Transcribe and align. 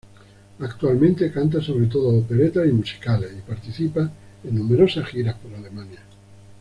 Actualmente 0.59 1.31
canta 1.31 1.61
sobre 1.61 1.85
todo 1.85 2.17
operetas 2.17 2.65
y 2.67 2.71
musicales 2.71 3.35
y 3.37 3.41
participa 3.47 4.11
en 4.43 4.57
numerosas 4.57 5.05
giras 5.07 5.35
por 5.35 5.53
Alemania. 5.53 5.99